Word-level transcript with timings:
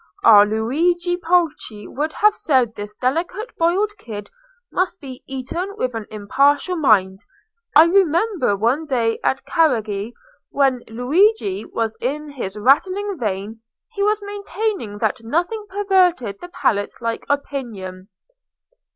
"Our 0.23 0.47
Luigi 0.47 1.15
Pulci 1.15 1.87
would 1.87 2.11
have 2.13 2.33
said 2.33 2.73
this 2.73 2.95
delicate 2.95 3.55
boiled 3.55 3.95
kid 3.99 4.31
must 4.71 4.99
be 4.99 5.23
eaten 5.27 5.75
with 5.77 5.93
an 5.93 6.07
impartial 6.09 6.75
mind. 6.75 7.23
I 7.75 7.85
remember 7.85 8.57
one 8.57 8.87
day 8.87 9.19
at 9.23 9.45
Careggi, 9.45 10.13
when 10.49 10.81
Luigi 10.87 11.65
was 11.65 11.97
in 12.01 12.29
his 12.29 12.57
rattling 12.57 13.19
vein, 13.19 13.61
he 13.91 14.01
was 14.01 14.23
maintaining 14.23 14.97
that 14.97 15.21
nothing 15.23 15.67
perverted 15.69 16.39
the 16.39 16.49
palate 16.49 16.99
like 16.99 17.23
opinion. 17.29 18.07